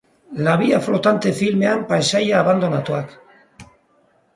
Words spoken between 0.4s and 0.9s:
La via